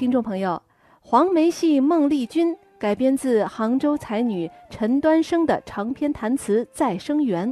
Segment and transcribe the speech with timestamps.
[0.00, 0.62] 听众朋友，
[1.02, 7.46] 黄梅戏《孟丽君》改编自杭州才女陈端生的长篇弹词《再生缘》，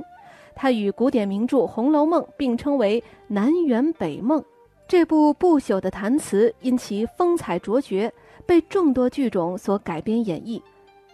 [0.55, 4.43] 它与古典名著《红楼梦》并称为南园北梦。
[4.87, 8.11] 这部不朽的弹词因其风采卓绝，
[8.47, 10.63] 被众多剧种所改编演绎。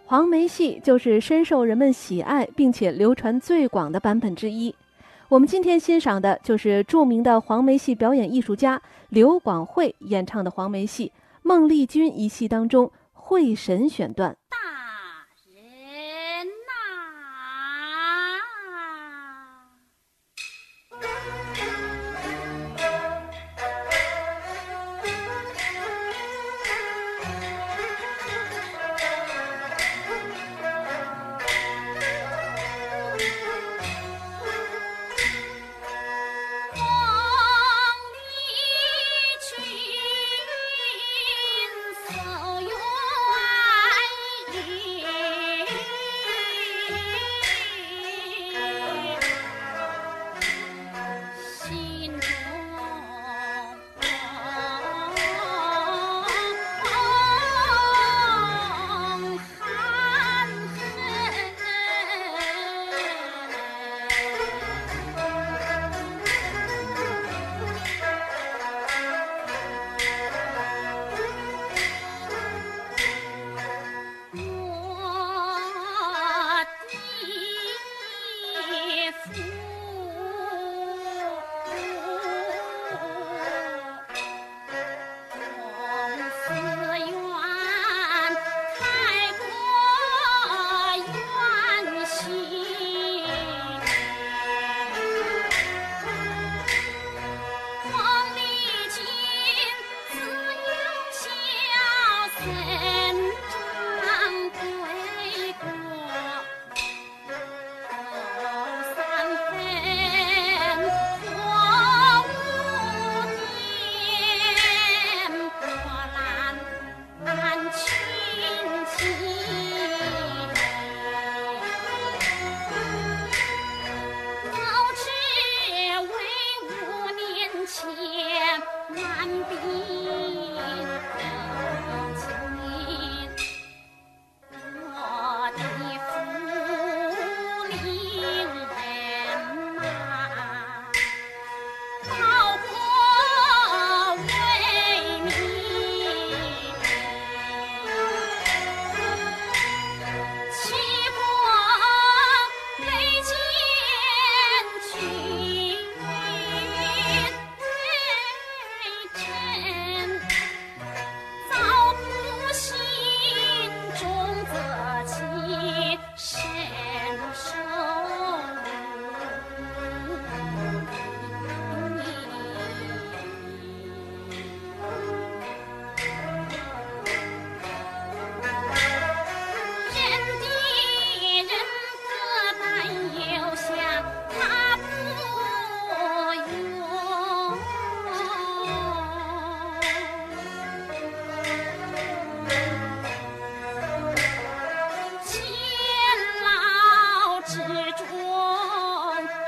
[0.04, 4.72] 黄梅戏就是深受人们喜爱并且流传最广的版本之一。
[5.28, 11.10] 我们今天欣赏的就是著名的黄梅戏表演艺术家刘广慧演唱的黄梅戏
[11.46, 14.38] 《孟丽君》一戏当中会神选段。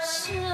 [0.06, 0.45] 시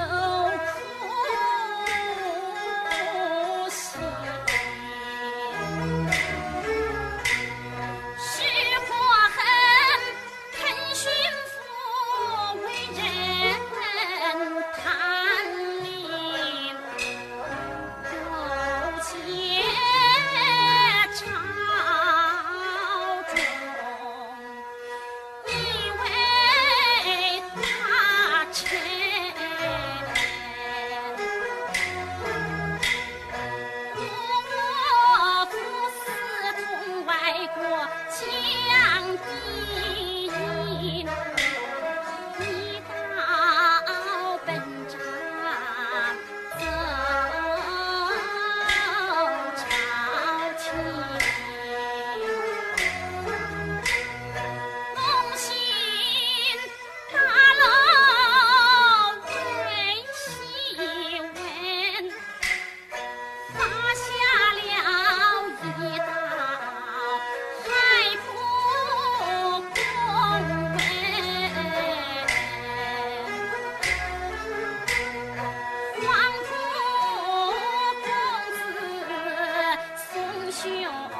[80.63, 81.12] 金庸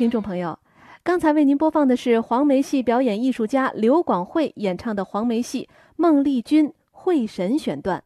[0.00, 0.58] 听众朋友，
[1.04, 8.02] 刚才为您播放的是黄梅戏表演艺术家刘广慧演唱的黄梅戏《孟丽君会神》选段。